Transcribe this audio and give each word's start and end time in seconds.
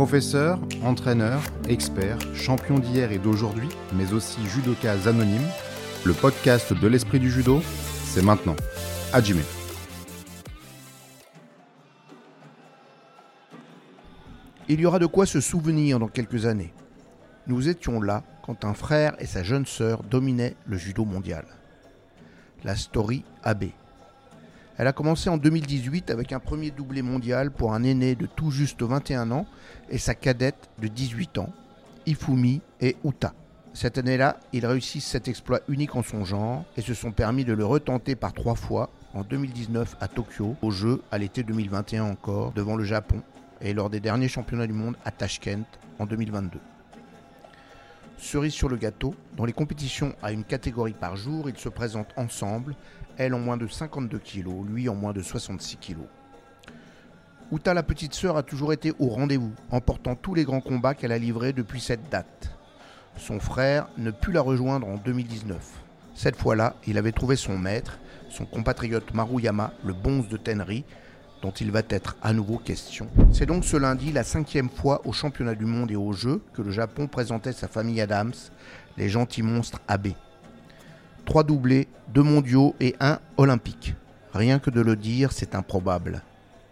Professeur, 0.00 0.58
entraîneur, 0.82 1.42
expert, 1.68 2.16
champion 2.34 2.78
d'hier 2.78 3.12
et 3.12 3.18
d'aujourd'hui, 3.18 3.68
mais 3.92 4.14
aussi 4.14 4.40
judoka 4.46 4.92
anonyme, 5.06 5.46
le 6.06 6.14
podcast 6.14 6.72
de 6.72 6.88
l'esprit 6.88 7.20
du 7.20 7.30
judo, 7.30 7.60
c'est 8.06 8.22
maintenant. 8.22 8.56
Hajime. 9.12 9.42
Il 14.70 14.80
y 14.80 14.86
aura 14.86 14.98
de 14.98 15.04
quoi 15.04 15.26
se 15.26 15.42
souvenir 15.42 15.98
dans 15.98 16.08
quelques 16.08 16.46
années. 16.46 16.72
Nous 17.46 17.68
étions 17.68 18.00
là 18.00 18.22
quand 18.42 18.64
un 18.64 18.72
frère 18.72 19.14
et 19.18 19.26
sa 19.26 19.42
jeune 19.42 19.66
sœur 19.66 20.02
dominaient 20.02 20.56
le 20.64 20.78
judo 20.78 21.04
mondial. 21.04 21.44
La 22.64 22.74
story 22.74 23.22
AB. 23.42 23.64
Elle 24.80 24.86
a 24.86 24.94
commencé 24.94 25.28
en 25.28 25.36
2018 25.36 26.08
avec 26.08 26.32
un 26.32 26.38
premier 26.38 26.70
doublé 26.70 27.02
mondial 27.02 27.50
pour 27.50 27.74
un 27.74 27.82
aîné 27.82 28.14
de 28.14 28.24
tout 28.24 28.50
juste 28.50 28.80
21 28.82 29.30
ans 29.30 29.44
et 29.90 29.98
sa 29.98 30.14
cadette 30.14 30.70
de 30.78 30.88
18 30.88 31.36
ans, 31.36 31.52
Ifumi 32.06 32.62
et 32.80 32.96
Uta. 33.04 33.34
Cette 33.74 33.98
année-là, 33.98 34.40
ils 34.54 34.64
réussissent 34.64 35.04
cet 35.04 35.28
exploit 35.28 35.60
unique 35.68 35.96
en 35.96 36.02
son 36.02 36.24
genre 36.24 36.64
et 36.78 36.80
se 36.80 36.94
sont 36.94 37.12
permis 37.12 37.44
de 37.44 37.52
le 37.52 37.66
retenter 37.66 38.16
par 38.16 38.32
trois 38.32 38.54
fois 38.54 38.88
en 39.12 39.20
2019 39.20 39.98
à 40.00 40.08
Tokyo, 40.08 40.56
au 40.62 40.70
jeu 40.70 41.02
à 41.12 41.18
l'été 41.18 41.42
2021 41.42 42.04
encore, 42.04 42.52
devant 42.52 42.76
le 42.76 42.84
Japon, 42.84 43.20
et 43.60 43.74
lors 43.74 43.90
des 43.90 44.00
derniers 44.00 44.28
championnats 44.28 44.66
du 44.66 44.72
monde 44.72 44.96
à 45.04 45.10
Tashkent 45.10 45.66
en 45.98 46.06
2022. 46.06 46.58
Cerise 48.20 48.52
sur 48.52 48.68
le 48.68 48.76
gâteau, 48.76 49.14
dans 49.34 49.46
les 49.46 49.54
compétitions 49.54 50.14
à 50.22 50.30
une 50.30 50.44
catégorie 50.44 50.92
par 50.92 51.16
jour, 51.16 51.48
ils 51.48 51.56
se 51.56 51.70
présentent 51.70 52.12
ensemble, 52.16 52.76
elle 53.16 53.32
en 53.32 53.38
moins 53.38 53.56
de 53.56 53.66
52 53.66 54.18
kg, 54.18 54.48
lui 54.68 54.90
en 54.90 54.94
moins 54.94 55.14
de 55.14 55.22
66 55.22 55.78
kg. 55.78 55.96
Uta, 57.50 57.72
la 57.72 57.82
petite 57.82 58.12
sœur, 58.12 58.36
a 58.36 58.42
toujours 58.42 58.74
été 58.74 58.92
au 58.98 59.08
rendez-vous, 59.08 59.52
emportant 59.70 60.16
tous 60.16 60.34
les 60.34 60.44
grands 60.44 60.60
combats 60.60 60.94
qu'elle 60.94 61.12
a 61.12 61.18
livrés 61.18 61.54
depuis 61.54 61.80
cette 61.80 62.10
date. 62.10 62.54
Son 63.16 63.40
frère 63.40 63.88
ne 63.96 64.10
put 64.10 64.32
la 64.32 64.42
rejoindre 64.42 64.86
en 64.86 64.96
2019. 64.96 65.58
Cette 66.14 66.36
fois-là, 66.36 66.76
il 66.86 66.98
avait 66.98 67.12
trouvé 67.12 67.36
son 67.36 67.56
maître, 67.56 67.98
son 68.28 68.44
compatriote 68.44 69.14
Maruyama, 69.14 69.72
le 69.82 69.94
bonze 69.94 70.28
de 70.28 70.36
Tenri, 70.36 70.84
dont 71.42 71.50
il 71.50 71.70
va 71.70 71.82
être 71.88 72.16
à 72.22 72.32
nouveau 72.32 72.58
question. 72.58 73.08
C'est 73.32 73.46
donc 73.46 73.64
ce 73.64 73.76
lundi 73.76 74.12
la 74.12 74.24
cinquième 74.24 74.68
fois 74.68 75.00
au 75.06 75.12
championnat 75.12 75.54
du 75.54 75.64
monde 75.64 75.90
et 75.90 75.96
aux 75.96 76.12
Jeux 76.12 76.42
que 76.52 76.62
le 76.62 76.70
Japon 76.70 77.06
présentait 77.06 77.52
sa 77.52 77.68
famille 77.68 78.00
Adams, 78.00 78.32
les 78.96 79.08
gentils 79.08 79.42
monstres 79.42 79.80
AB. 79.88 80.08
Trois 81.24 81.44
doublés, 81.44 81.88
deux 82.08 82.22
mondiaux 82.22 82.74
et 82.80 82.96
un 83.00 83.18
olympique. 83.36 83.94
Rien 84.32 84.58
que 84.58 84.70
de 84.70 84.80
le 84.80 84.96
dire, 84.96 85.32
c'est 85.32 85.54
improbable. 85.54 86.22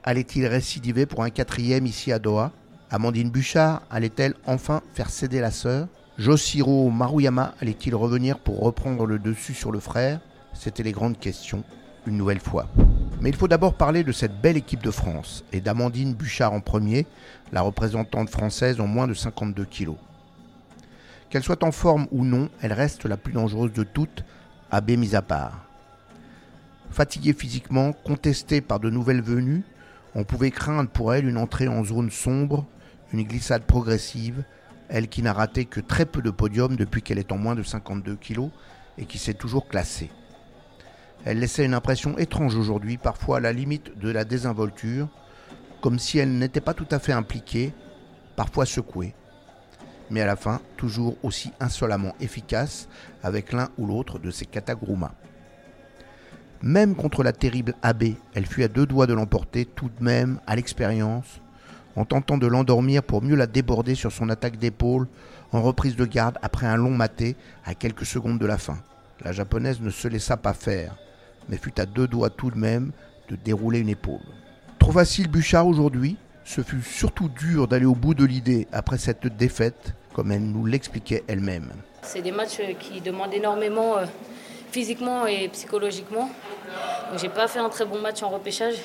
Allait-il 0.05 0.47
récidiver 0.47 1.07
pour 1.07 1.23
un 1.23 1.31
quatrième 1.31 1.87
ici 1.87 2.13
à 2.13 2.19
Doha? 2.19 2.53
Amandine 2.91 3.31
Bouchard 3.31 3.83
allait-elle 3.91 4.35
enfin 4.47 4.83
faire 4.95 5.11
céder 5.11 5.41
la 5.41 5.51
sœur? 5.51 5.89
Joshiro 6.19 6.91
Maruyama 6.91 7.55
allait-il 7.61 7.95
revenir 7.95 8.39
pour 8.39 8.61
reprendre 8.61 9.07
le 9.07 9.19
dessus 9.19 9.55
sur 9.55 9.71
le 9.71 9.81
frère? 9.81 10.21
C'étaient 10.55 10.83
les 10.83 10.93
grandes 10.93 11.19
questions, 11.19 11.63
une 12.07 12.17
nouvelle 12.17 12.41
fois. 12.41 12.69
Mais 13.21 13.31
il 13.31 13.37
faut 13.37 13.49
d'abord 13.49 13.75
parler 13.75 14.05
de 14.05 14.13
cette 14.13 14.41
belle 14.41 14.57
équipe 14.57 14.83
de 14.83 14.93
France 14.93 15.45
et 15.53 15.61
d'Amandine 15.61 16.15
Bouchard 16.15 16.53
en 16.53 16.61
premier, 16.61 17.05
la 17.51 17.63
représentante 17.63 18.31
française 18.31 18.81
en 18.81 18.87
moins 18.87 19.09
de 19.09 19.15
52 19.15 19.65
kilos. 19.65 19.97
Qu'elle 21.29 21.43
soit 21.43 21.65
en 21.65 21.73
forme 21.73 22.07
ou 22.13 22.25
non, 22.25 22.49
elle 22.63 22.73
reste 22.73 23.07
la 23.07 23.17
plus 23.17 23.33
dangereuse 23.33 23.73
de 23.73 23.83
toutes, 23.83 24.25
AB 24.71 24.93
mise 24.93 25.17
à 25.17 25.23
part. 25.23 25.65
Fatiguée 26.91 27.33
physiquement, 27.33 27.93
contestée 27.93 28.61
par 28.61 28.79
de 28.79 28.89
nouvelles 28.89 29.23
venues, 29.23 29.65
on 30.15 30.25
pouvait 30.25 30.53
craindre 30.53 30.89
pour 30.89 31.13
elle 31.13 31.29
une 31.29 31.39
entrée 31.39 31.69
en 31.69 31.85
zone 31.85 32.11
sombre, 32.11 32.67
une 33.13 33.25
glissade 33.25 33.65
progressive, 33.65 34.45
elle 34.89 35.09
qui 35.09 35.23
n'a 35.23 35.33
raté 35.33 35.65
que 35.65 35.81
très 35.81 36.07
peu 36.07 36.23
de 36.23 36.31
podiums 36.31 36.77
depuis 36.77 37.03
qu'elle 37.03 37.19
est 37.19 37.33
en 37.33 37.37
moins 37.37 37.57
de 37.57 37.63
52 37.63 38.15
kilos 38.15 38.51
et 38.97 39.07
qui 39.07 39.19
s'est 39.19 39.35
toujours 39.35 39.69
classée. 39.69 40.11
Elle 41.25 41.41
laissait 41.41 41.65
une 41.65 41.75
impression 41.75 42.17
étrange 42.17 42.55
aujourd'hui, 42.55 42.97
parfois 42.97 43.39
à 43.39 43.41
la 43.41 43.53
limite 43.53 43.99
de 43.99 44.11
la 44.11 44.25
désinvolture, 44.25 45.09
comme 45.81 45.99
si 45.99 46.19
elle 46.19 46.39
n'était 46.39 46.61
pas 46.61 46.75
tout 46.75 46.87
à 46.91 46.99
fait 46.99 47.13
impliquée, 47.13 47.73
parfois 48.37 48.67
secouée. 48.67 49.15
Mais 50.11 50.21
à 50.23 50.27
la 50.27 50.37
fin, 50.37 50.61
toujours 50.77 51.17
aussi 51.23 51.53
insolemment 51.61 52.15
efficace 52.21 52.89
avec 53.23 53.53
l'un 53.53 53.69
ou 53.79 53.87
l'autre 53.87 54.19
de 54.19 54.31
ses 54.31 54.47
katagrumas. 54.47 55.13
Même 56.63 56.95
contre 56.95 57.23
la 57.23 57.33
terrible 57.33 57.75
AB, 57.83 58.05
elle 58.35 58.47
fut 58.47 58.63
à 58.63 58.69
deux 58.69 58.87
doigts 58.87 59.07
de 59.07 59.15
l'emporter 59.15 59.65
tout 59.65 59.91
de 59.99 60.05
même 60.05 60.41
à 60.47 60.57
l'expérience, 60.57 61.41
en 61.95 62.05
tentant 62.05 62.39
de 62.39 62.47
l'endormir 62.47 63.03
pour 63.03 63.23
mieux 63.23 63.37
la 63.37 63.47
déborder 63.47 63.95
sur 63.95 64.13
son 64.13 64.29
attaque 64.29 64.57
d'épaule 64.57 65.09
en 65.53 65.63
reprise 65.63 65.97
de 65.97 66.05
garde 66.05 66.39
après 66.43 66.67
un 66.67 66.77
long 66.77 66.91
maté 66.91 67.37
à 67.65 67.75
quelques 67.75 68.07
secondes 68.07 68.39
de 68.39 68.47
la 68.47 68.59
fin. 68.59 68.79
La 69.25 69.33
japonaise 69.33 69.81
ne 69.81 69.91
se 69.91 70.09
laissa 70.09 70.37
pas 70.37 70.55
faire 70.55 70.97
mais 71.49 71.57
fut 71.57 71.81
à 71.81 71.87
deux 71.87 72.07
doigts 72.07 72.31
tout 72.31 72.51
de 72.51 72.59
même 72.59 72.93
de 73.29 73.37
dérouler 73.37 73.81
une 73.81 73.89
épaule. 73.89 74.21
Trop 74.79 74.93
facile 74.93 75.29
Bouchard 75.29 75.67
aujourd'hui, 75.67 76.17
ce 76.45 76.63
fut 76.63 76.83
surtout 76.83 77.29
dur 77.29 77.69
d'aller 77.69 77.85
au 77.85 77.95
bout 77.95 78.15
de 78.15 78.25
l'idée 78.25 78.67
après 78.73 78.97
cette 78.97 79.27
défaite, 79.27 79.95
comme 80.15 80.33
elle 80.33 80.45
nous 80.45 80.65
l'expliquait 80.65 81.23
elle-même. 81.29 81.71
C'est 82.03 82.23
des 82.23 82.33
matchs 82.33 82.61
qui 82.81 83.01
demandent 83.01 83.35
énormément 83.35 83.99
euh, 83.99 84.07
physiquement 84.73 85.27
et 85.27 85.49
psychologiquement. 85.49 86.31
J'ai 87.17 87.29
pas 87.29 87.49
fait 87.49 87.59
un 87.59 87.69
très 87.69 87.85
bon 87.85 88.01
match 88.01 88.23
en 88.23 88.31
repêchage. 88.31 88.77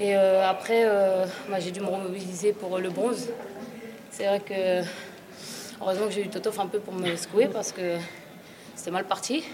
Et 0.00 0.16
euh, 0.16 0.48
après, 0.48 0.82
euh, 0.84 1.26
bah, 1.48 1.60
j'ai 1.60 1.70
dû 1.70 1.80
me 1.80 1.86
remobiliser 1.86 2.52
pour 2.52 2.78
le 2.78 2.90
bronze. 2.90 3.28
C'est 4.10 4.26
vrai 4.26 4.40
que 4.40 4.82
heureusement 5.80 6.06
que 6.06 6.12
j'ai 6.12 6.24
eu 6.24 6.28
Totof 6.28 6.58
un 6.58 6.66
peu 6.66 6.80
pour 6.80 6.94
me 6.94 7.14
secouer 7.16 7.46
parce 7.46 7.72
que 7.72 7.98
c'était 8.74 8.90
mal 8.90 9.04
parti 9.04 9.44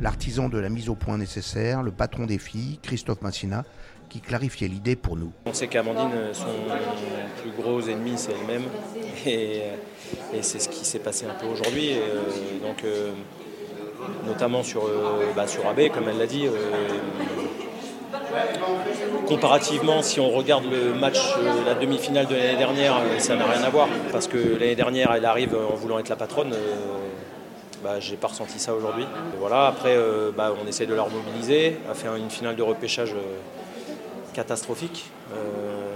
l'artisan 0.00 0.48
de 0.48 0.58
la 0.58 0.68
mise 0.68 0.88
au 0.88 0.94
point 0.94 1.18
nécessaire, 1.18 1.82
le 1.82 1.90
patron 1.90 2.26
des 2.26 2.38
filles, 2.38 2.78
Christophe 2.82 3.22
Massina, 3.22 3.64
qui 4.08 4.20
clarifiait 4.20 4.68
l'idée 4.68 4.96
pour 4.96 5.16
nous. 5.16 5.32
On 5.46 5.54
sait 5.54 5.68
qu'Amandine, 5.68 6.10
son 6.32 6.46
plus 7.40 7.50
gros 7.52 7.80
ennemi, 7.80 8.14
c'est 8.16 8.32
elle-même. 8.32 8.64
Et, 9.26 9.62
c'est 10.42 10.58
ce 10.58 10.68
qui 10.68 10.84
s'est 10.84 10.98
passé 10.98 11.26
un 11.26 11.34
peu 11.34 11.46
aujourd'hui. 11.46 11.92
Euh, 11.92 12.66
donc, 12.66 12.82
euh, 12.84 13.12
notamment 14.26 14.62
sur, 14.62 14.84
euh, 14.86 15.32
bah, 15.36 15.46
sur 15.46 15.66
AB, 15.68 15.90
comme 15.94 16.08
elle 16.08 16.18
l'a 16.18 16.26
dit. 16.26 16.46
comparativement, 19.28 20.02
si 20.02 20.18
on 20.18 20.30
regarde 20.30 20.64
le 20.64 20.92
match, 20.94 21.20
la 21.64 21.74
demi-finale 21.74 22.26
de 22.26 22.34
l'année 22.34 22.56
dernière, 22.56 23.00
ça 23.18 23.36
n'a 23.36 23.46
rien 23.46 23.62
à 23.62 23.70
voir. 23.70 23.88
Parce 24.10 24.26
que 24.26 24.38
l'année 24.58 24.74
dernière, 24.74 25.12
elle 25.14 25.24
arrive 25.24 25.54
en 25.54 25.76
voulant 25.76 26.00
être 26.00 26.08
la 26.08 26.16
patronne 26.16 26.52
bah, 27.82 28.00
j'ai 28.00 28.16
pas 28.16 28.28
ressenti 28.28 28.58
ça 28.58 28.74
aujourd'hui. 28.74 29.06
Voilà, 29.38 29.66
après, 29.66 29.96
euh, 29.96 30.30
bah, 30.36 30.54
on 30.62 30.66
essaie 30.66 30.86
de 30.86 30.94
la 30.94 31.02
remobiliser, 31.02 31.78
à 31.90 31.94
faire 31.94 32.14
une 32.14 32.30
finale 32.30 32.56
de 32.56 32.62
repêchage 32.62 33.12
euh, 33.14 33.38
catastrophique. 34.34 35.10
Euh, 35.34 35.86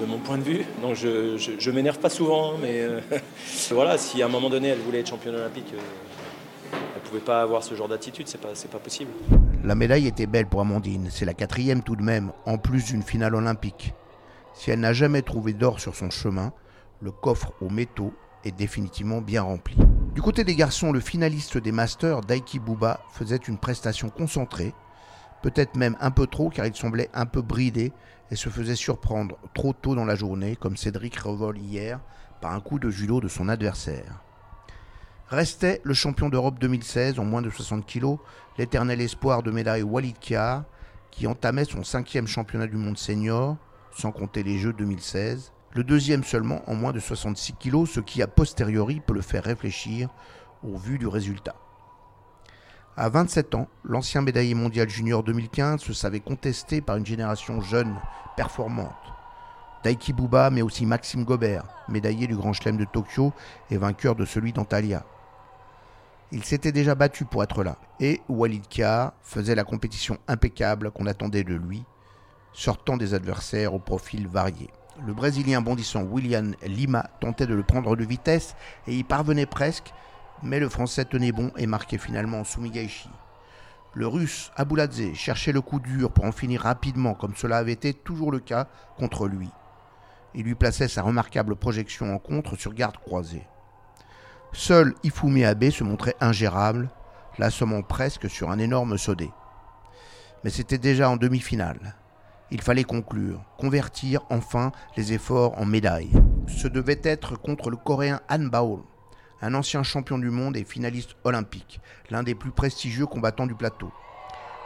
de 0.00 0.06
mon 0.06 0.18
point 0.18 0.38
de 0.38 0.44
vue. 0.44 0.64
Donc 0.80 0.94
je, 0.94 1.36
je, 1.36 1.70
m'énerve 1.72 1.98
pas 1.98 2.08
souvent, 2.08 2.52
hein, 2.52 2.56
mais 2.62 2.86
voilà, 3.72 3.98
si 3.98 4.22
à 4.22 4.26
un 4.26 4.28
moment 4.28 4.48
donné 4.48 4.68
elle 4.68 4.78
voulait 4.78 5.00
être 5.00 5.08
championne 5.08 5.34
olympique, 5.34 5.74
elle 6.72 7.02
pouvait 7.02 7.18
pas 7.18 7.42
avoir 7.42 7.64
ce 7.64 7.74
genre 7.74 7.88
d'attitude, 7.88 8.28
c'est 8.28 8.40
pas, 8.40 8.52
pas 8.70 8.78
possible. 8.78 9.10
La 9.64 9.74
médaille 9.74 10.06
était 10.06 10.26
belle 10.26 10.46
pour 10.46 10.60
Amandine, 10.60 11.08
c'est 11.10 11.24
la 11.24 11.34
quatrième 11.34 11.82
tout 11.82 11.96
de 11.96 12.02
même, 12.02 12.30
en 12.46 12.58
plus 12.58 12.84
d'une 12.84 13.02
finale 13.02 13.34
olympique. 13.34 13.92
Si 14.54 14.70
elle 14.70 14.80
n'a 14.80 14.92
jamais 14.92 15.22
trouvé 15.22 15.52
d'or 15.52 15.80
sur 15.80 15.96
son 15.96 16.10
chemin, 16.10 16.52
le 17.00 17.10
coffre 17.10 17.52
aux 17.60 17.70
métaux 17.70 18.12
est 18.44 18.52
définitivement 18.52 19.20
bien 19.20 19.42
rempli. 19.42 19.76
Du 20.14 20.22
côté 20.22 20.44
des 20.44 20.56
garçons, 20.56 20.92
le 20.92 21.00
finaliste 21.00 21.58
des 21.58 21.72
Masters, 21.72 22.22
Daiki 22.22 22.58
Buba, 22.58 23.00
faisait 23.12 23.36
une 23.36 23.58
prestation 23.58 24.10
concentrée, 24.10 24.74
peut-être 25.42 25.76
même 25.76 25.96
un 26.00 26.10
peu 26.10 26.26
trop 26.26 26.50
car 26.50 26.66
il 26.66 26.74
semblait 26.74 27.10
un 27.14 27.26
peu 27.26 27.42
bridé 27.42 27.92
et 28.30 28.36
se 28.36 28.48
faisait 28.48 28.74
surprendre 28.74 29.36
trop 29.54 29.72
tôt 29.72 29.94
dans 29.94 30.04
la 30.04 30.14
journée, 30.14 30.56
comme 30.56 30.76
Cédric 30.76 31.16
Revol 31.18 31.58
hier, 31.58 32.00
par 32.40 32.52
un 32.52 32.60
coup 32.60 32.78
de 32.78 32.90
judo 32.90 33.20
de 33.20 33.28
son 33.28 33.48
adversaire. 33.48 34.22
Restait 35.28 35.80
le 35.84 35.94
champion 35.94 36.28
d'Europe 36.28 36.58
2016 36.58 37.18
en 37.18 37.24
moins 37.24 37.42
de 37.42 37.50
60 37.50 37.86
kg, 37.86 38.16
l'éternel 38.56 39.00
espoir 39.00 39.42
de 39.42 39.50
médaille 39.50 39.82
Walid 39.82 40.18
Kiar, 40.18 40.64
qui 41.10 41.26
entamait 41.26 41.64
son 41.64 41.84
cinquième 41.84 42.26
championnat 42.26 42.66
du 42.66 42.76
monde 42.76 42.98
senior, 42.98 43.56
sans 43.96 44.12
compter 44.12 44.42
les 44.42 44.58
Jeux 44.58 44.72
2016, 44.72 45.52
le 45.72 45.84
deuxième 45.84 46.24
seulement 46.24 46.62
en 46.66 46.74
moins 46.74 46.92
de 46.92 47.00
66 47.00 47.54
kg, 47.54 47.86
ce 47.86 48.00
qui 48.00 48.22
a 48.22 48.26
posteriori 48.26 49.00
peut 49.00 49.14
le 49.14 49.20
faire 49.20 49.44
réfléchir 49.44 50.08
au 50.62 50.76
vu 50.76 50.98
du 50.98 51.06
résultat. 51.06 51.54
À 52.96 53.08
27 53.10 53.54
ans, 53.54 53.68
l'ancien 53.84 54.22
médaillé 54.22 54.54
mondial 54.54 54.88
junior 54.88 55.22
2015 55.22 55.80
se 55.80 55.92
savait 55.92 56.20
contesté 56.20 56.80
par 56.80 56.96
une 56.96 57.06
génération 57.06 57.60
jeune, 57.60 57.94
performante. 58.36 58.92
Daiki 59.84 60.12
Buba, 60.12 60.50
mais 60.50 60.62
aussi 60.62 60.84
Maxime 60.84 61.24
Gobert, 61.24 61.64
médaillé 61.88 62.26
du 62.26 62.34
Grand 62.34 62.52
Chelem 62.52 62.76
de 62.76 62.84
Tokyo 62.84 63.32
et 63.70 63.76
vainqueur 63.76 64.16
de 64.16 64.24
celui 64.24 64.52
d'Antalya. 64.52 65.04
Il 66.32 66.44
s'était 66.44 66.72
déjà 66.72 66.94
battu 66.94 67.24
pour 67.24 67.44
être 67.44 67.62
là, 67.62 67.76
et 68.00 68.20
Walid 68.28 68.66
Kia 68.66 69.14
faisait 69.22 69.54
la 69.54 69.64
compétition 69.64 70.18
impeccable 70.26 70.90
qu'on 70.90 71.06
attendait 71.06 71.44
de 71.44 71.54
lui, 71.54 71.84
sortant 72.52 72.96
des 72.96 73.14
adversaires 73.14 73.74
au 73.74 73.78
profil 73.78 74.26
varié. 74.26 74.68
Le 75.06 75.14
Brésilien 75.14 75.60
bondissant 75.60 76.02
William 76.02 76.54
Lima 76.66 77.08
tentait 77.20 77.46
de 77.46 77.54
le 77.54 77.62
prendre 77.62 77.94
de 77.94 78.04
vitesse 78.04 78.56
et 78.88 78.96
y 78.96 79.04
parvenait 79.04 79.46
presque, 79.46 79.92
mais 80.42 80.58
le 80.58 80.68
Français 80.68 81.04
tenait 81.04 81.30
bon 81.30 81.52
et 81.56 81.66
marquait 81.66 81.98
finalement 81.98 82.42
Sumigaishi. 82.42 83.08
Le 83.94 84.08
Russe 84.08 84.50
Abouladze 84.56 85.14
cherchait 85.14 85.52
le 85.52 85.60
coup 85.60 85.78
dur 85.78 86.10
pour 86.10 86.24
en 86.24 86.32
finir 86.32 86.62
rapidement, 86.62 87.14
comme 87.14 87.36
cela 87.36 87.58
avait 87.58 87.72
été 87.72 87.94
toujours 87.94 88.32
le 88.32 88.40
cas 88.40 88.66
contre 88.96 89.28
lui. 89.28 89.48
Il 90.34 90.44
lui 90.44 90.56
plaçait 90.56 90.88
sa 90.88 91.02
remarquable 91.02 91.54
projection 91.54 92.14
en 92.14 92.18
contre 92.18 92.56
sur 92.56 92.74
garde 92.74 92.96
croisée. 92.98 93.46
Seul 94.52 94.94
Ifumi 95.04 95.44
Abe 95.44 95.70
se 95.70 95.84
montrait 95.84 96.16
ingérable, 96.20 96.90
l'assommant 97.38 97.82
presque 97.82 98.28
sur 98.28 98.50
un 98.50 98.58
énorme 98.58 98.98
sodé. 98.98 99.30
Mais 100.42 100.50
c'était 100.50 100.78
déjà 100.78 101.08
en 101.08 101.16
demi-finale. 101.16 101.94
Il 102.50 102.62
fallait 102.62 102.84
conclure, 102.84 103.44
convertir 103.58 104.22
enfin 104.30 104.72
les 104.96 105.12
efforts 105.12 105.58
en 105.58 105.66
médailles. 105.66 106.12
Ce 106.46 106.66
devait 106.66 107.00
être 107.02 107.36
contre 107.36 107.68
le 107.68 107.76
Coréen 107.76 108.20
Han 108.30 108.46
Bao, 108.46 108.86
un 109.42 109.54
ancien 109.54 109.82
champion 109.82 110.18
du 110.18 110.30
monde 110.30 110.56
et 110.56 110.64
finaliste 110.64 111.16
olympique, 111.24 111.80
l'un 112.10 112.22
des 112.22 112.34
plus 112.34 112.50
prestigieux 112.50 113.06
combattants 113.06 113.46
du 113.46 113.54
plateau. 113.54 113.92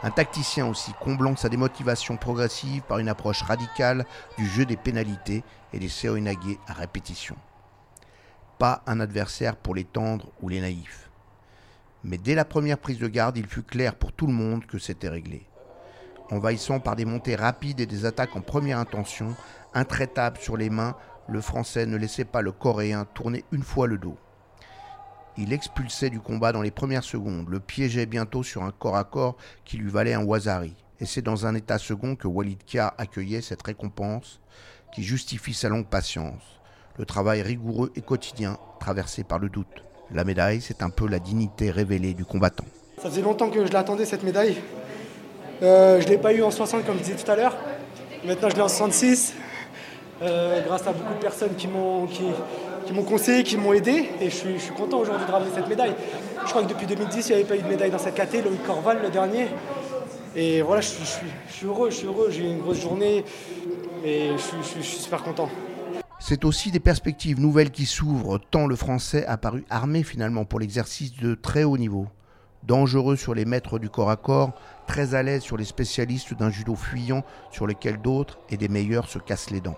Un 0.01 0.11
tacticien 0.11 0.67
aussi, 0.67 0.93
comblant 1.01 1.35
sa 1.35 1.49
démotivation 1.49 2.15
progressive 2.15 2.83
par 2.83 2.99
une 2.99 3.09
approche 3.09 3.41
radicale 3.41 4.05
du 4.37 4.45
jeu 4.47 4.65
des 4.65 4.77
pénalités 4.77 5.43
et 5.73 5.79
des 5.79 5.89
seoinage 5.89 6.37
à 6.67 6.73
répétition. 6.73 7.35
Pas 8.59 8.81
un 8.87 9.01
adversaire 9.01 9.57
pour 9.57 9.75
les 9.75 9.85
tendres 9.85 10.31
ou 10.41 10.47
les 10.47 10.61
naïfs. 10.61 11.09
Mais 12.05 12.17
dès 12.17 12.35
la 12.35 12.45
première 12.45 12.77
prise 12.77 12.99
de 12.99 13.07
garde, 13.07 13.37
il 13.37 13.47
fut 13.47 13.63
clair 13.63 13.95
pour 13.95 14.13
tout 14.13 14.27
le 14.27 14.33
monde 14.33 14.65
que 14.65 14.77
c'était 14.77 15.09
réglé. 15.09 15.45
Envahissant 16.33 16.79
par 16.79 16.95
des 16.95 17.05
montées 17.05 17.35
rapides 17.35 17.79
et 17.79 17.85
des 17.85 18.05
attaques 18.05 18.35
en 18.35 18.41
première 18.41 18.79
intention, 18.79 19.35
intraitable 19.75 20.39
sur 20.39 20.57
les 20.57 20.71
mains, 20.71 20.95
le 21.27 21.41
Français 21.41 21.85
ne 21.85 21.95
laissait 21.95 22.25
pas 22.25 22.41
le 22.41 22.51
Coréen 22.51 23.05
tourner 23.13 23.45
une 23.51 23.61
fois 23.61 23.85
le 23.85 23.99
dos. 23.99 24.17
Il 25.37 25.53
expulsait 25.53 26.09
du 26.09 26.19
combat 26.19 26.51
dans 26.51 26.63
les 26.63 26.71
premières 26.71 27.03
secondes, 27.03 27.49
le 27.49 27.59
piégeait 27.59 28.07
bientôt 28.07 28.41
sur 28.41 28.63
un 28.63 28.71
corps 28.71 28.97
à 28.97 29.03
corps 29.03 29.37
qui 29.63 29.77
lui 29.77 29.91
valait 29.91 30.15
un 30.15 30.23
wazari. 30.23 30.73
Et 30.99 31.05
c'est 31.05 31.21
dans 31.21 31.45
un 31.45 31.53
état 31.53 31.77
second 31.77 32.15
que 32.15 32.27
Walid 32.27 32.63
Kia 32.65 32.95
accueillait 32.97 33.41
cette 33.41 33.61
récompense 33.61 34.41
qui 34.91 35.03
justifie 35.03 35.53
sa 35.53 35.69
longue 35.69 35.87
patience, 35.87 36.61
le 36.97 37.05
travail 37.05 37.43
rigoureux 37.43 37.91
et 37.95 38.01
quotidien 38.01 38.57
traversé 38.79 39.23
par 39.23 39.37
le 39.37 39.49
doute. 39.49 39.83
La 40.09 40.23
médaille, 40.23 40.61
c'est 40.61 40.81
un 40.81 40.89
peu 40.89 41.07
la 41.07 41.19
dignité 41.19 41.69
révélée 41.69 42.15
du 42.15 42.25
combattant. 42.25 42.65
Ça 42.97 43.11
faisait 43.11 43.21
longtemps 43.21 43.51
que 43.51 43.67
je 43.67 43.71
l'attendais 43.71 44.05
cette 44.05 44.23
médaille. 44.23 44.57
Euh, 45.63 46.01
je 46.01 46.05
ne 46.05 46.11
l'ai 46.11 46.17
pas 46.17 46.33
eu 46.33 46.43
en 46.43 46.51
60 46.51 46.85
comme 46.85 46.97
je 46.97 47.03
disais 47.03 47.15
tout 47.15 47.31
à 47.31 47.37
l'heure. 47.37 47.55
Maintenant 48.25 48.49
je 48.49 48.55
l'ai 48.55 48.61
en 48.61 48.67
66. 48.67 49.33
Euh, 50.21 50.61
grâce 50.65 50.85
à 50.85 50.91
beaucoup 50.91 51.13
de 51.13 51.19
personnes 51.19 51.55
qui 51.55 51.67
m'ont 51.67 52.07
conseillé, 53.03 53.43
qui 53.43 53.55
m'ont 53.55 53.71
aidé. 53.71 54.09
Et 54.19 54.29
je 54.29 54.35
suis, 54.35 54.73
content 54.75 54.99
aujourd'hui 54.99 55.25
de 55.25 55.31
ramener 55.31 55.51
cette 55.55 55.69
médaille. 55.69 55.95
Je 56.45 56.49
crois 56.49 56.63
que 56.63 56.69
depuis 56.69 56.85
2010, 56.85 57.29
il 57.29 57.29
n'y 57.29 57.41
avait 57.41 57.47
pas 57.47 57.55
eu 57.55 57.61
de 57.61 57.67
médaille 57.67 57.91
dans 57.91 57.97
cette 57.97 58.15
caté, 58.15 58.41
Loïc 58.41 58.63
Corval 58.65 59.01
le 59.01 59.09
dernier. 59.09 59.47
Et 60.35 60.61
voilà, 60.61 60.81
je, 60.81 60.89
je, 60.99 61.05
suis, 61.05 61.27
je 61.47 61.53
suis 61.53 61.65
heureux, 61.65 61.89
je 61.89 61.95
suis 61.95 62.07
heureux. 62.07 62.27
J'ai 62.29 62.43
eu 62.43 62.47
une 62.47 62.59
grosse 62.59 62.81
journée 62.81 63.23
et 64.03 64.31
je 64.33 64.41
suis, 64.41 64.57
je 64.61 64.81
suis 64.81 64.99
super 64.99 65.23
content. 65.23 65.49
C'est 66.19 66.43
aussi 66.43 66.71
des 66.71 66.79
perspectives 66.79 67.39
nouvelles 67.39 67.71
qui 67.71 67.85
s'ouvrent, 67.85 68.39
tant 68.51 68.67
le 68.67 68.75
français 68.75 69.25
a 69.25 69.37
paru 69.37 69.65
armé 69.69 70.03
finalement 70.03 70.45
pour 70.45 70.59
l'exercice 70.59 71.15
de 71.17 71.35
très 71.35 71.63
haut 71.63 71.77
niveau. 71.77 72.07
Dangereux 72.65 73.17
sur 73.17 73.33
les 73.33 73.43
maîtres 73.43 73.77
du 73.77 73.89
corps 73.89 74.09
à 74.09 74.15
corps, 74.15 74.53
très 74.87 75.15
à 75.15 75.23
l'aise 75.23 75.41
sur 75.41 75.57
les 75.57 75.65
spécialistes 75.65 76.33
d'un 76.33 76.49
judo 76.49 76.75
fuyant 76.75 77.23
sur 77.51 77.67
lesquels 77.67 78.01
d'autres 78.01 78.39
et 78.49 78.55
des 78.55 78.69
meilleurs 78.69 79.09
se 79.09 79.19
cassent 79.19 79.49
les 79.49 79.59
dents. 79.59 79.77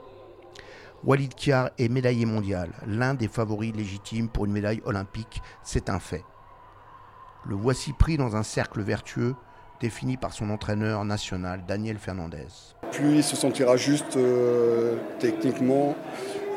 Walid 1.04 1.34
Kiar 1.34 1.72
est 1.80 1.90
médaillé 1.90 2.26
mondial, 2.26 2.70
l'un 2.86 3.16
des 3.16 3.28
favoris 3.28 3.76
légitimes 3.76 4.30
pour 4.30 4.46
une 4.46 4.52
médaille 4.52 4.82
olympique, 4.86 5.42
c'est 5.64 5.90
un 5.90 6.00
fait. 6.00 6.24
Le 7.48 7.56
voici 7.56 7.94
pris 7.94 8.18
dans 8.18 8.36
un 8.36 8.44
cercle 8.44 8.82
vertueux 8.82 9.36
défini 9.82 10.18
par 10.18 10.34
son 10.34 10.50
entraîneur 10.50 11.06
national 11.06 11.64
Daniel 11.68 11.98
Fernandez. 11.98 12.48
Plus 12.92 13.18
il 13.18 13.24
se 13.24 13.36
sentira 13.36 13.78
juste 13.78 14.16
euh, 14.16 14.98
techniquement 15.20 15.96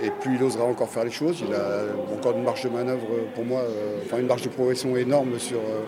et 0.02 0.10
plus 0.10 0.36
il 0.36 0.42
osera 0.42 0.64
encore 0.64 0.88
faire 0.88 1.04
les 1.04 1.10
choses. 1.10 1.42
Il 1.46 1.54
a 1.54 2.14
encore 2.14 2.36
une 2.36 2.44
marge 2.44 2.64
de 2.64 2.68
manœuvre 2.68 3.06
pour 3.34 3.44
moi, 3.44 3.60
euh, 3.60 4.00
enfin 4.04 4.18
une 4.18 4.26
marge 4.26 4.42
de 4.42 4.48
progression 4.48 4.96
énorme 4.96 5.38
sur, 5.38 5.58
euh, 5.58 5.84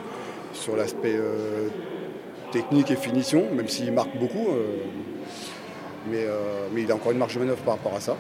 sur 0.53 0.77
l'aspect 0.77 1.15
euh, 1.15 1.69
technique 2.53 2.91
et 2.91 2.97
finition, 2.97 3.45
même 3.53 3.69
s'il 3.69 3.93
marque 3.93 4.17
beaucoup. 4.17 4.49
euh, 4.49 4.77
mais, 6.09 6.25
euh, 6.25 6.69
mais 6.73 6.83
il 6.83 6.91
a 6.91 6.95
encore 6.95 7.13
une 7.13 7.19
marge 7.19 7.35
de 7.35 7.41
manœuvre 7.41 7.63
par 7.63 7.75
rapport 7.75 7.95
à 7.95 8.01
ça. 8.01 8.17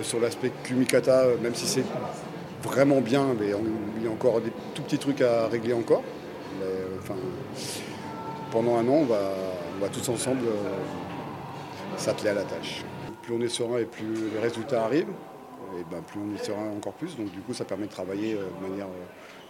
Sur 0.00 0.18
l'aspect 0.18 0.50
Kumikata, 0.62 1.26
même 1.42 1.54
si 1.54 1.66
c'est 1.66 1.84
vraiment 2.62 3.02
bien, 3.02 3.34
mais 3.38 3.48
il 3.98 4.02
y 4.02 4.08
a 4.08 4.10
encore 4.10 4.40
des 4.40 4.50
tout 4.74 4.80
petits 4.80 4.96
trucs 4.96 5.20
à 5.20 5.46
régler 5.46 5.74
encore. 5.74 6.02
Mais, 6.58 7.14
pendant 8.50 8.76
un 8.76 8.88
an, 8.88 9.02
on 9.02 9.04
va, 9.04 9.88
tous 9.92 10.08
ensemble 10.08 10.46
s'atteler 11.98 12.30
à 12.30 12.34
la 12.34 12.44
tâche. 12.44 12.82
Plus 13.20 13.34
on 13.34 13.42
est 13.42 13.50
serein 13.50 13.76
et 13.76 13.84
plus 13.84 14.30
les 14.32 14.40
résultats 14.40 14.86
arrivent, 14.86 15.12
et 15.78 15.84
ben, 15.90 16.00
plus 16.00 16.18
on 16.18 16.34
est 16.34 16.42
serein 16.42 16.70
encore 16.74 16.94
plus. 16.94 17.14
Donc 17.18 17.30
du 17.30 17.40
coup, 17.40 17.52
ça 17.52 17.66
permet 17.66 17.84
de 17.84 17.92
travailler 17.92 18.36
de 18.36 18.66
manière 18.66 18.86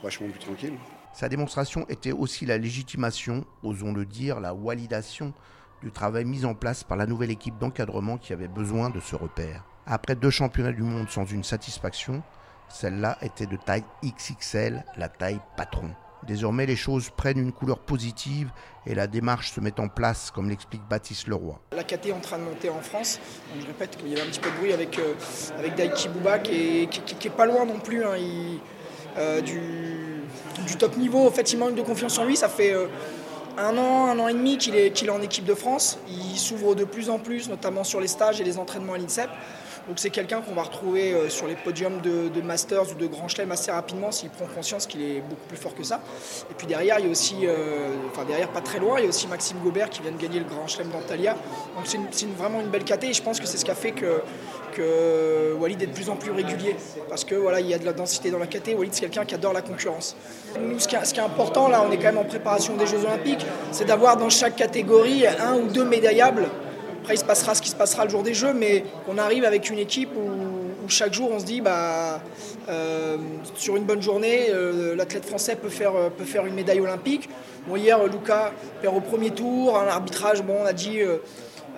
vachement 0.03 0.27
plus 0.27 0.41
tranquille. 0.41 0.75
Sa 1.15 1.29
démonstration 1.29 1.87
était 1.89 2.13
aussi 2.13 2.45
la 2.45 2.59
légitimation, 2.59 3.45
osons 3.63 3.93
le 3.93 4.05
dire, 4.05 4.41
la 4.41 4.53
validation 4.53 5.33
du 5.83 5.91
travail 5.93 6.25
mis 6.25 6.45
en 6.45 6.55
place 6.55 6.83
par 6.83 6.97
la 6.97 7.07
nouvelle 7.07 7.31
équipe 7.31 7.57
d'encadrement 7.59 8.19
qui 8.19 8.33
avait 8.33 8.49
besoin 8.49 8.91
de 8.91 8.99
ce 9.01 9.15
repère. 9.15 9.65
Après 9.87 10.17
deux 10.17 10.31
championnats 10.31 10.73
du 10.73 10.83
monde 10.83 11.09
sans 11.09 11.25
une 11.27 11.45
satisfaction, 11.45 12.23
celle-là 12.69 13.19
était 13.23 13.47
de 13.47 13.57
taille 13.57 13.85
XXL, 14.05 14.83
la 14.97 15.09
taille 15.09 15.39
patron. 15.57 15.91
Désormais, 16.27 16.65
les 16.65 16.75
choses 16.75 17.11
prennent 17.11 17.39
une 17.39 17.53
couleur 17.53 17.79
positive 17.79 18.51
et 18.87 18.95
la 18.95 19.07
démarche 19.07 19.53
se 19.53 19.61
met 19.61 19.79
en 19.79 19.89
place, 19.89 20.31
comme 20.31 20.49
l'explique 20.49 20.81
Baptiste 20.89 21.27
Leroy. 21.29 21.61
La 21.77 21.85
KT 21.85 22.07
est 22.07 22.13
en 22.13 22.21
train 22.21 22.39
de 22.39 22.45
monter 22.45 22.71
en 22.71 22.81
France. 22.81 23.21
Je 23.61 23.67
répète 23.67 23.97
qu'il 23.99 24.09
y 24.09 24.13
avait 24.15 24.23
un 24.23 24.31
petit 24.31 24.41
peu 24.41 24.51
de 24.51 24.57
bruit 24.57 24.73
avec, 24.73 24.99
euh, 24.99 25.13
Daiki 25.77 26.09
Bouba 26.09 26.39
qui 26.39 26.53
est, 26.85 26.87
qui, 26.91 27.03
qui- 27.03 27.15
qui 27.17 27.29
est 27.29 27.31
pas 27.31 27.45
loin 27.45 27.67
non 27.67 27.79
plus 27.79 28.03
hein. 28.05 28.15
Du, 29.45 29.95
du 30.67 30.77
top 30.77 30.97
niveau. 30.97 31.27
En 31.27 31.31
fait, 31.31 31.53
il 31.53 31.59
manque 31.59 31.75
de 31.75 31.83
confiance 31.83 32.19
en 32.19 32.25
lui. 32.25 32.37
Ça 32.37 32.49
fait 32.49 32.73
euh, 32.73 32.87
un 33.59 33.77
an, 33.77 34.07
un 34.07 34.19
an 34.19 34.29
et 34.29 34.35
demi 34.35 34.59
qu'il 34.59 34.77
est, 34.77 34.91
qu'il 34.91 35.09
est 35.09 35.13
en 35.13 35.23
équipe 35.23 35.45
de 35.45 35.55
France. 35.55 35.99
Il 36.09 36.39
s'ouvre 36.39 36.75
de 36.75 36.85
plus 36.85 37.11
en 37.11 37.19
plus, 37.19 37.49
notamment 37.49 37.85
sur 37.85 38.01
les 38.01 38.09
stages 38.09 38.41
et 38.41 38.45
les 38.45 38.59
entraînements 38.59 38.95
à 38.95 38.99
l'INSEP. 38.99 39.31
Donc 39.87 39.99
c'est 39.99 40.09
quelqu'un 40.09 40.41
qu'on 40.41 40.55
va 40.55 40.63
retrouver 40.63 41.13
euh, 41.13 41.29
sur 41.29 41.47
les 41.47 41.57
podiums 41.57 42.01
de, 42.01 42.41
Masters 42.41 42.91
ou 42.91 42.95
de 42.95 43.07
Grand 43.07 43.29
Chelem 43.29 43.53
assez 43.53 43.71
rapidement 43.71 44.11
s'il 44.13 44.31
prend 44.31 44.47
conscience 44.47 44.87
qu'il 44.87 45.03
est 45.03 45.21
beaucoup 45.21 45.47
plus 45.47 45.59
fort 45.59 45.75
que 45.75 45.83
ça. 45.83 46.01
Et 46.51 46.55
puis 46.55 46.67
derrière, 46.67 46.99
il 47.01 47.05
y 47.05 47.09
a 47.09 47.11
aussi, 47.11 47.37
euh, 47.43 47.89
enfin 48.11 48.25
derrière 48.25 48.49
pas 48.49 48.63
très 48.63 48.79
loin, 48.79 48.99
il 48.99 49.03
y 49.03 49.07
a 49.07 49.11
aussi 49.11 49.27
Maxime 49.29 49.59
Gobert 49.63 49.91
qui 49.91 50.01
vient 50.01 50.13
de 50.13 50.17
gagner 50.17 50.39
le 50.39 50.47
Grand 50.47 50.67
Chelem 50.67 50.89
d'Antalya. 50.89 51.35
Donc 51.77 51.87
c'est 52.11 52.27
vraiment 52.29 52.63
une 52.63 52.69
belle 52.69 52.85
caté 52.85 53.09
et 53.09 53.13
je 53.13 53.23
pense 53.23 53.39
que 53.39 53.47
c'est 53.47 53.59
ce 53.59 53.65
qui 53.67 53.71
a 53.71 53.75
fait 53.75 53.93
que, 53.93 54.23
que 54.75 55.55
Walid 55.55 55.83
est 55.83 55.87
de 55.87 55.93
plus 55.93 56.11
en 56.11 56.17
plus 56.17 56.31
régulier. 56.31 56.77
Parce 57.09 57.25
que 57.25 57.35
voilà, 57.35 57.61
il 57.61 57.69
y 57.69 57.75
a 57.75 57.79
de 57.79 57.85
la 57.85 57.93
densité 57.93 58.31
dans 58.31 58.39
la 58.39 58.47
caté. 58.47 58.75
Walid 58.75 58.93
c'est 58.93 59.03
quelqu'un 59.03 59.25
qui 59.25 59.35
adore 59.35 59.53
la 59.53 59.63
concurrence. 59.63 60.17
Nous, 60.61 60.79
ce 60.79 60.89
qui, 60.89 60.97
est, 60.97 61.19
important 61.19 61.69
là, 61.69 61.85
on 61.87 61.91
est 61.91 61.97
quand 61.97 62.05
même 62.05 62.19
en 62.19 62.25
préparation 62.25 62.77
des 62.77 62.87
Jeux 62.87 63.05
Olympiques, 63.05 63.47
c'est 63.73 63.85
d'avoir 63.85 64.17
dans 64.17 64.31
chaque 64.31 64.57
catégorie 64.57 65.27
un 65.27 65.57
ou 65.57 65.69
deux 65.69 65.85
médaillables. 65.85 66.49
Après, 67.03 67.17
il 67.17 67.19
se 67.19 67.25
passera 67.25 67.55
ce 67.55 67.61
qui 67.61 67.69
se 67.69 67.77
passera 67.77 68.05
le 68.05 68.11
jour 68.11 68.23
des 68.23 68.33
Jeux, 68.33 68.55
mais 68.55 68.85
qu'on 69.05 69.19
arrive 69.19 69.45
avec 69.45 69.69
une 69.69 69.79
équipe 69.79 70.11
où, 70.17 70.89
chaque 70.89 71.15
jour 71.15 71.31
on 71.33 71.39
se 71.39 71.45
dit, 71.45 71.61
bah, 71.61 72.21
euh, 72.69 73.17
sur 73.55 73.77
une 73.77 73.85
bonne 73.85 74.03
journée, 74.03 74.47
euh, 74.51 74.95
l'athlète 74.95 75.25
français 75.25 75.57
peut 75.57 75.69
faire, 75.69 75.95
euh, 75.95 76.09
peut 76.11 76.25
faire 76.25 76.47
une 76.47 76.55
médaille 76.55 76.81
olympique. 76.81 77.29
Hier, 77.75 77.99
euh, 77.99 78.09
Lucas 78.09 78.53
perd 78.83 78.97
au 78.97 79.01
premier 79.01 79.31
tour, 79.31 79.79
un 79.79 79.87
arbitrage, 79.87 80.43
bon, 80.43 80.57
on 80.63 80.67
a 80.67 80.73
dit, 80.73 81.01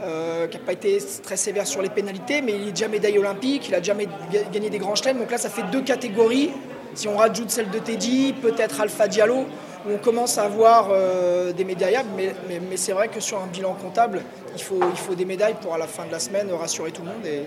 euh, 0.03 0.47
qui 0.47 0.59
n'a 0.59 0.65
pas 0.65 0.73
été 0.73 0.99
très 1.23 1.37
sévère 1.37 1.67
sur 1.67 1.83
les 1.83 1.88
pénalités, 1.88 2.43
mais 2.43 2.53
il 2.53 2.69
est 2.69 2.73
déjà 2.73 2.88
médaille 2.88 3.19
olympique, 3.19 3.69
il 3.69 3.75
a 3.75 3.81
mé- 3.81 4.09
gagné 4.53 4.71
des 4.71 4.79
grands 4.79 4.95
chelems. 4.95 5.19
Donc 5.19 5.31
là, 5.31 5.38
ça 5.38 5.49
fait 5.49 5.65
deux 5.73 5.83
catégories. 5.83 6.50
Si 6.95 7.09
on 7.09 7.17
rajoute 7.17 7.50
celle 7.50 7.71
de 7.71 7.79
Teddy, 7.79 8.33
peut-être 8.33 8.81
Alpha 8.81 9.07
Diallo, 9.07 9.45
où 9.87 9.91
on 9.95 9.99
commence 9.99 10.38
à 10.38 10.45
avoir 10.45 10.88
euh, 10.91 11.53
des 11.53 11.65
médaillables, 11.65 12.09
mais, 12.17 12.76
c'est 12.76 12.93
vrai 12.93 13.09
que 13.09 13.21
sur 13.21 13.38
un 13.43 13.47
bilan 13.47 13.75
comptable, 13.75 14.23
il 14.55 14.62
faut, 14.62 14.81
il 14.91 14.97
faut 14.97 15.15
des 15.15 15.26
médailles 15.26 15.57
pour 15.61 15.75
à 15.75 15.79
la 15.79 15.87
fin 15.87 16.07
de 16.07 16.12
la 16.12 16.19
semaine 16.19 16.50
rassurer 16.53 16.93
tout 16.93 17.03
le 17.03 17.09
monde, 17.09 17.26
et, 17.26 17.43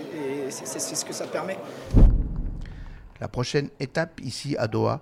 c'est 0.50 0.94
ce 0.96 1.04
que 1.04 1.12
ça 1.12 1.26
permet. 1.26 1.58
La 3.20 3.28
prochaine 3.28 3.68
étape 3.80 4.20
ici 4.22 4.56
à 4.58 4.66
Doha, 4.66 5.00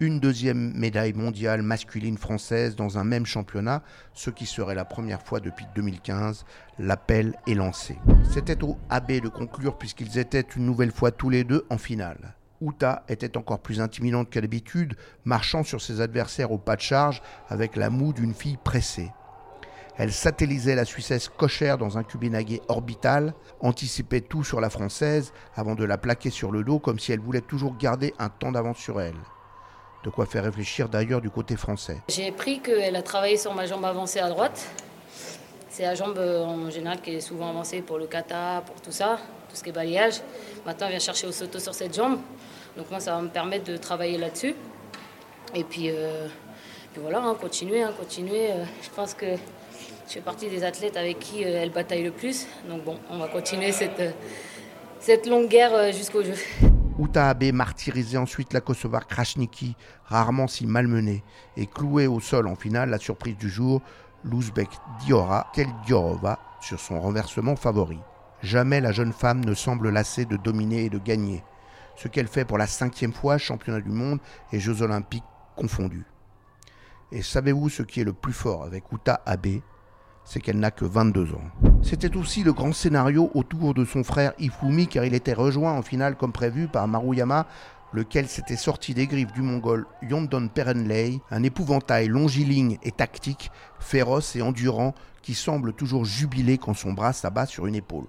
une 0.00 0.18
deuxième 0.18 0.72
médaille 0.76 1.12
mondiale 1.12 1.62
masculine 1.62 2.18
française 2.18 2.74
dans 2.74 2.98
un 2.98 3.04
même 3.04 3.26
championnat, 3.26 3.82
ce 4.12 4.30
qui 4.30 4.46
serait 4.46 4.74
la 4.74 4.84
première 4.84 5.22
fois 5.22 5.40
depuis 5.40 5.66
2015. 5.74 6.44
L'appel 6.78 7.34
est 7.46 7.54
lancé. 7.54 7.96
C'était 8.28 8.64
au 8.64 8.76
AB 8.90 9.20
de 9.20 9.28
conclure 9.28 9.78
puisqu'ils 9.78 10.18
étaient 10.18 10.46
une 10.56 10.66
nouvelle 10.66 10.92
fois 10.92 11.12
tous 11.12 11.30
les 11.30 11.44
deux 11.44 11.64
en 11.70 11.78
finale. 11.78 12.34
Uta 12.60 13.04
était 13.08 13.36
encore 13.36 13.60
plus 13.60 13.80
intimidante 13.80 14.30
qu'à 14.30 14.40
l'habitude, 14.40 14.96
marchant 15.24 15.62
sur 15.62 15.80
ses 15.80 16.00
adversaires 16.00 16.50
au 16.50 16.58
pas 16.58 16.76
de 16.76 16.80
charge 16.80 17.22
avec 17.48 17.76
la 17.76 17.90
moue 17.90 18.12
d'une 18.12 18.34
fille 18.34 18.58
pressée. 18.62 19.10
Elle 19.96 20.12
satellisait 20.12 20.74
la 20.74 20.84
Suissesse 20.84 21.28
cochère 21.28 21.78
dans 21.78 21.98
un 21.98 22.02
cubinaguet 22.02 22.62
orbital, 22.66 23.32
anticipait 23.60 24.22
tout 24.22 24.42
sur 24.42 24.60
la 24.60 24.70
Française 24.70 25.32
avant 25.54 25.76
de 25.76 25.84
la 25.84 25.98
plaquer 25.98 26.30
sur 26.30 26.50
le 26.50 26.64
dos 26.64 26.80
comme 26.80 26.98
si 26.98 27.12
elle 27.12 27.20
voulait 27.20 27.40
toujours 27.40 27.76
garder 27.76 28.12
un 28.18 28.28
temps 28.28 28.50
d'avance 28.50 28.78
sur 28.78 29.00
elle. 29.00 29.14
De 30.04 30.10
quoi 30.10 30.26
faire 30.26 30.44
réfléchir 30.44 30.86
d'ailleurs 30.86 31.22
du 31.22 31.30
côté 31.30 31.56
français. 31.56 31.96
J'ai 32.10 32.28
appris 32.28 32.60
qu'elle 32.60 32.94
a 32.94 33.00
travaillé 33.00 33.38
sur 33.38 33.54
ma 33.54 33.64
jambe 33.64 33.86
avancée 33.86 34.18
à 34.18 34.28
droite. 34.28 34.68
C'est 35.70 35.84
la 35.84 35.94
jambe 35.94 36.18
euh, 36.18 36.44
en 36.44 36.68
général 36.68 37.00
qui 37.00 37.14
est 37.14 37.20
souvent 37.22 37.48
avancée 37.48 37.80
pour 37.80 37.96
le 37.96 38.06
kata, 38.06 38.62
pour 38.66 38.78
tout 38.82 38.92
ça, 38.92 39.18
tout 39.48 39.56
ce 39.56 39.62
qui 39.62 39.70
est 39.70 39.72
balayage. 39.72 40.20
Maintenant, 40.66 40.88
elle 40.88 40.92
vient 40.92 40.98
chercher 40.98 41.26
au 41.26 41.32
soto 41.32 41.58
sur 41.58 41.72
cette 41.72 41.96
jambe. 41.96 42.18
Donc 42.76 42.90
moi, 42.90 43.00
ça 43.00 43.12
va 43.12 43.22
me 43.22 43.28
permettre 43.28 43.64
de 43.64 43.78
travailler 43.78 44.18
là-dessus. 44.18 44.54
Et 45.54 45.64
puis, 45.64 45.88
euh, 45.88 46.28
voilà, 46.98 47.22
hein, 47.22 47.34
continuer, 47.40 47.82
hein, 47.82 47.94
continuer. 47.98 48.50
Euh, 48.50 48.64
je 48.82 48.90
pense 48.90 49.14
que 49.14 49.24
je 50.06 50.12
fais 50.12 50.20
partie 50.20 50.50
des 50.50 50.64
athlètes 50.64 50.98
avec 50.98 51.18
qui 51.18 51.44
elle 51.44 51.70
bataille 51.70 52.02
le 52.02 52.10
plus. 52.10 52.46
Donc 52.68 52.84
bon, 52.84 52.98
on 53.08 53.16
va 53.16 53.28
continuer 53.28 53.72
cette, 53.72 54.02
cette 55.00 55.26
longue 55.26 55.48
guerre 55.48 55.92
jusqu'au 55.94 56.22
jeu. 56.22 56.34
Uta 56.96 57.28
Abe 57.28 57.52
martyrisait 57.52 58.18
ensuite 58.18 58.52
la 58.52 58.60
Kosovar 58.60 59.08
Krasniki, 59.08 59.76
rarement 60.04 60.46
si 60.46 60.64
malmenée, 60.64 61.24
et 61.56 61.66
cloué 61.66 62.06
au 62.06 62.20
sol 62.20 62.46
en 62.46 62.54
finale 62.54 62.90
la 62.90 62.98
surprise 62.98 63.36
du 63.36 63.50
jour, 63.50 63.82
l'Ouzbek 64.22 64.68
Diora 65.00 65.50
Keldiorova 65.52 66.38
sur 66.60 66.78
son 66.78 67.00
renversement 67.00 67.56
favori. 67.56 67.98
Jamais 68.42 68.80
la 68.80 68.92
jeune 68.92 69.12
femme 69.12 69.44
ne 69.44 69.54
semble 69.54 69.90
lassée 69.90 70.24
de 70.24 70.36
dominer 70.36 70.84
et 70.84 70.90
de 70.90 70.98
gagner 70.98 71.42
ce 71.96 72.08
qu'elle 72.08 72.28
fait 72.28 72.44
pour 72.44 72.58
la 72.58 72.66
cinquième 72.66 73.12
fois, 73.12 73.38
championnat 73.38 73.80
du 73.80 73.90
monde 73.90 74.20
et 74.52 74.60
Jeux 74.60 74.82
olympiques 74.82 75.24
confondus. 75.56 76.06
Et 77.12 77.22
savez-vous 77.22 77.68
ce 77.68 77.82
qui 77.82 78.00
est 78.00 78.04
le 78.04 78.12
plus 78.12 78.32
fort 78.32 78.64
avec 78.64 78.84
Uta 78.92 79.20
Abe? 79.26 79.60
C'est 80.24 80.40
qu'elle 80.40 80.58
n'a 80.58 80.70
que 80.70 80.84
22 80.84 81.34
ans. 81.34 81.70
C'était 81.82 82.16
aussi 82.16 82.42
le 82.42 82.52
grand 82.52 82.72
scénario 82.72 83.30
autour 83.34 83.74
de 83.74 83.84
son 83.84 84.04
frère 84.04 84.32
Ifumi 84.38 84.86
car 84.86 85.04
il 85.04 85.14
était 85.14 85.34
rejoint 85.34 85.72
en 85.72 85.82
finale 85.82 86.16
comme 86.16 86.32
prévu 86.32 86.66
par 86.66 86.88
Maruyama 86.88 87.46
lequel 87.94 88.28
s'était 88.28 88.56
sorti 88.56 88.92
des 88.92 89.06
griffes 89.06 89.32
du 89.32 89.40
mongol 89.40 89.86
Yondon 90.02 90.48
Perenlei, 90.48 91.20
un 91.30 91.42
épouvantail 91.44 92.08
longiligne 92.08 92.78
et 92.82 92.90
tactique, 92.90 93.50
féroce 93.78 94.34
et 94.34 94.42
endurant, 94.42 94.94
qui 95.22 95.34
semble 95.34 95.72
toujours 95.72 96.04
jubiler 96.04 96.58
quand 96.58 96.74
son 96.74 96.92
bras 96.92 97.12
s'abat 97.12 97.46
sur 97.46 97.66
une 97.66 97.76
épaule. 97.76 98.08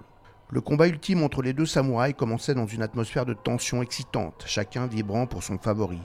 Le 0.49 0.61
combat 0.61 0.87
ultime 0.87 1.23
entre 1.23 1.41
les 1.41 1.53
deux 1.53 1.65
samouraïs 1.65 2.15
commençait 2.15 2.55
dans 2.55 2.65
une 2.65 2.81
atmosphère 2.81 3.25
de 3.25 3.33
tension 3.33 3.81
excitante, 3.81 4.43
chacun 4.47 4.87
vibrant 4.87 5.27
pour 5.27 5.43
son 5.43 5.57
favori. 5.57 6.01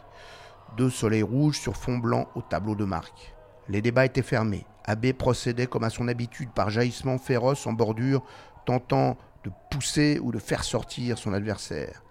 Deux 0.77 0.91
soleils 0.91 1.23
rouges 1.23 1.59
sur 1.59 1.77
fond 1.77 1.99
blanc 1.99 2.29
au 2.35 2.43
tableau 2.43 2.75
de 2.75 2.85
marque. 2.85 3.35
Les 3.69 3.83
débats 3.83 4.05
étaient 4.05 4.23
fermés. 4.23 4.67
Abbé 4.91 5.13
procédait 5.13 5.69
comme 5.69 5.85
à 5.85 5.91
son 5.91 6.09
habitude 6.09 6.51
par 6.51 6.69
jaillissement 6.69 7.17
féroce 7.17 7.67
en 7.67 7.73
bordure, 7.73 8.25
tentant 8.67 9.17
de 9.45 9.51
pousser 9.71 10.19
ou 10.21 10.33
de 10.33 10.39
faire 10.39 10.65
sortir 10.65 11.17
son 11.17 11.33
adversaire. 11.33 12.03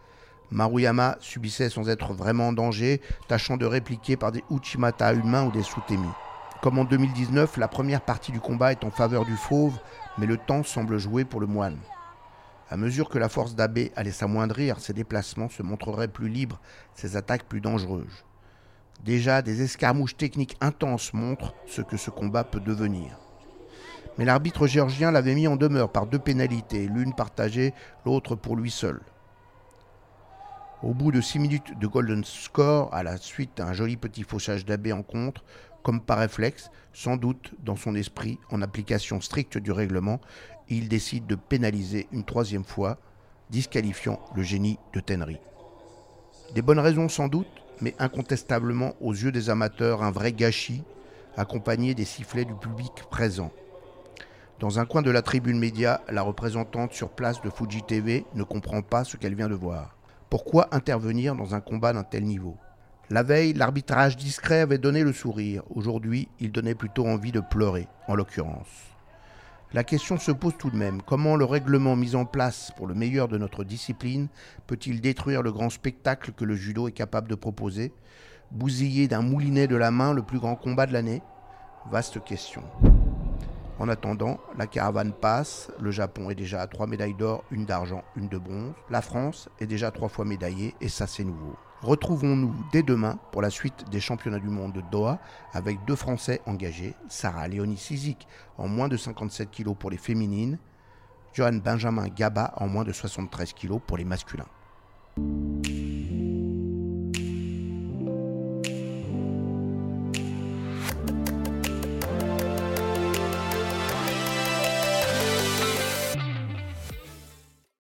Maruyama 0.50 1.18
subissait 1.20 1.70
sans 1.70 1.90
être 1.90 2.14
vraiment 2.14 2.48
en 2.48 2.54
danger, 2.54 3.02
tâchant 3.28 3.58
de 3.58 3.66
répliquer 3.66 4.16
par 4.16 4.32
des 4.32 4.44
Uchimata 4.50 5.14
main 5.14 5.46
ou 5.46 5.52
des 5.52 5.62
Sutemi. 5.62 6.08
Comme 6.62 6.80
en 6.80 6.86
2019, 6.86 7.58
la 7.58 7.68
première 7.68 8.02
partie 8.02 8.32
du 8.32 8.40
combat 8.40 8.72
est 8.72 8.86
en 8.86 8.92
faveur 8.92 9.26
du 9.26 9.36
fauve, 9.36 9.78
mais 10.18 10.26
le 10.26 10.38
temps 10.38 10.64
semble 10.64 10.98
jouer 10.98 11.26
pour 11.26 11.42
le 11.42 11.48
moine. 11.48 11.78
À 12.70 12.78
mesure 12.78 13.10
que 13.10 13.20
la 13.20 13.30
force 13.30 13.56
d'Abbé 13.56 13.92
allait 13.98 14.12
s'amoindrir, 14.12 14.80
ses 14.80 14.94
déplacements 14.94 15.50
se 15.50 15.64
montreraient 15.64 16.08
plus 16.08 16.30
libres, 16.30 16.62
ses 16.96 17.18
attaques 17.18 17.44
plus 17.44 17.62
dangereuses. 17.62 18.26
Déjà, 19.04 19.42
des 19.42 19.62
escarmouches 19.62 20.18
techniques 20.18 20.58
intenses 20.60 21.14
montrent 21.14 21.54
ce 21.68 21.82
que 21.82 21.98
ce 21.98 22.10
combat 22.10 22.44
peut 22.44 22.60
devenir. 22.60 23.18
Mais 24.18 24.26
l'arbitre 24.26 24.68
géorgien 24.68 25.12
l'avait 25.12 25.36
mis 25.36 25.48
en 25.48 25.56
demeure 25.56 25.92
par 25.92 26.06
deux 26.06 26.20
pénalités, 26.20 26.88
l'une 26.88 27.14
partagée, 27.14 27.74
l'autre 28.06 28.36
pour 28.36 28.58
lui 28.58 28.70
seul. 28.70 29.00
Au 30.84 30.94
bout 30.94 31.12
de 31.12 31.22
six 31.22 31.40
minutes 31.40 31.78
de 31.80 31.88
golden 31.88 32.24
score, 32.24 32.94
à 32.94 33.04
la 33.04 33.18
suite 33.18 33.58
d'un 33.58 33.74
joli 33.74 33.98
petit 33.98 34.24
fauchage 34.24 34.66
d'Abbé 34.66 34.92
en 34.92 35.04
contre, 35.04 35.44
comme 35.84 36.02
par 36.02 36.20
réflexe, 36.20 36.70
sans 36.94 37.16
doute 37.16 37.54
dans 37.64 37.76
son 37.76 37.96
esprit, 37.96 38.38
en 38.52 38.62
application 38.62 39.22
stricte 39.22 39.58
du 39.58 39.72
règlement, 39.72 40.20
il 40.68 40.90
décide 40.90 41.26
de 41.26 41.36
pénaliser 41.36 42.08
une 42.12 42.26
troisième 42.26 42.66
fois, 42.66 42.98
disqualifiant 43.50 44.20
le 44.36 44.44
génie 44.44 44.78
de 44.94 45.00
Tenry. 45.00 45.38
Des 46.54 46.62
bonnes 46.62 46.80
raisons 46.80 47.10
sans 47.10 47.28
doute, 47.28 47.48
mais 47.82 47.96
incontestablement 48.00 48.96
aux 49.02 49.14
yeux 49.14 49.32
des 49.32 49.50
amateurs 49.50 50.04
un 50.04 50.12
vrai 50.12 50.32
gâchis, 50.32 50.84
accompagné 51.38 51.96
des 51.96 52.06
sifflets 52.06 52.46
du 52.46 52.54
public 52.56 52.92
présent. 53.10 53.52
Dans 54.60 54.80
un 54.80 54.86
coin 54.86 55.02
de 55.02 55.12
la 55.12 55.22
tribune 55.22 55.58
média, 55.58 56.02
la 56.10 56.22
représentante 56.22 56.94
sur 56.94 57.10
place 57.10 57.42
de 57.42 57.50
Fuji 57.50 57.82
TV 57.82 58.26
ne 58.36 58.44
comprend 58.44 58.82
pas 58.82 59.06
ce 59.06 59.16
qu'elle 59.16 59.36
vient 59.36 59.48
de 59.48 59.56
voir. 59.56 59.96
Pourquoi 60.30 60.68
intervenir 60.76 61.34
dans 61.34 61.56
un 61.56 61.62
combat 61.62 61.94
d'un 61.94 62.04
tel 62.04 62.24
niveau? 62.24 62.58
La 63.10 63.24
veille, 63.24 63.54
l'arbitrage 63.54 64.18
discret 64.18 64.60
avait 64.60 64.78
donné 64.78 65.04
le 65.04 65.14
sourire. 65.14 65.64
Aujourd'hui, 65.74 66.28
il 66.40 66.52
donnait 66.52 66.76
plutôt 66.76 67.08
envie 67.08 67.32
de 67.32 67.40
pleurer, 67.40 67.88
en 68.08 68.16
l'occurrence. 68.16 68.68
La 69.72 69.84
question 69.84 70.18
se 70.18 70.32
pose 70.32 70.58
tout 70.58 70.72
de 70.72 70.76
même, 70.76 71.00
comment 71.04 71.36
le 71.36 71.46
règlement 71.46 71.96
mis 71.96 72.16
en 72.16 72.26
place 72.26 72.72
pour 72.76 72.88
le 72.88 72.96
meilleur 72.96 73.28
de 73.28 73.38
notre 73.38 73.64
discipline 73.64 74.28
peut-il 74.66 75.00
détruire 75.00 75.44
le 75.44 75.52
grand 75.52 75.70
spectacle 75.70 76.32
que 76.32 76.44
le 76.44 76.56
judo 76.56 76.88
est 76.88 76.92
capable 76.92 77.30
de 77.30 77.36
proposer? 77.36 77.94
Bousiller 78.50 79.08
d'un 79.08 79.22
moulinet 79.22 79.68
de 79.68 79.76
la 79.76 79.92
main 79.92 80.12
le 80.12 80.24
plus 80.24 80.40
grand 80.40 80.56
combat 80.56 80.88
de 80.88 80.94
l'année? 80.94 81.22
Vaste 81.92 82.24
question. 82.24 82.64
En 83.78 83.90
attendant, 83.90 84.40
la 84.58 84.66
caravane 84.66 85.14
passe, 85.14 85.72
le 85.80 85.92
Japon 85.92 86.32
est 86.32 86.36
déjà 86.36 86.62
à 86.62 86.68
trois 86.68 86.88
médailles 86.88 87.14
d'or, 87.14 87.44
une 87.52 87.66
d'argent, 87.66 88.04
une 88.16 88.28
de 88.28 88.40
bronze, 88.40 88.74
la 88.90 89.04
France 89.04 89.50
est 89.60 89.68
déjà 89.68 89.92
trois 89.92 90.10
fois 90.10 90.26
médaillée 90.26 90.74
et 90.82 90.90
ça 90.90 91.06
c'est 91.06 91.24
nouveau. 91.24 91.56
Retrouvons-nous 91.82 92.54
dès 92.74 92.84
demain 92.84 93.18
pour 93.32 93.42
la 93.42 93.50
suite 93.50 93.90
des 93.90 94.02
championnats 94.02 94.40
du 94.40 94.50
monde 94.50 94.74
de 94.74 94.82
Doha 94.92 95.20
avec 95.54 95.78
deux 95.86 95.96
Français 95.96 96.42
engagés, 96.46 96.94
Sarah 97.08 97.48
Léonie 97.48 97.78
Sizik 97.78 98.28
en 98.58 98.68
moins 98.68 98.90
de 98.90 98.98
57 98.98 99.50
kg 99.50 99.74
pour 99.74 99.90
les 99.90 99.98
féminines, 99.98 100.58
Johan 101.34 101.54
Benjamin 101.64 102.08
Gaba 102.10 102.54
en 102.58 102.68
moins 102.68 102.84
de 102.84 102.92
73 102.92 103.54
kg 103.54 103.80
pour 103.80 103.98
les 103.98 104.04
masculins. 104.04 104.48